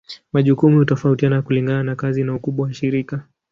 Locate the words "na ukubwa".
2.23-2.65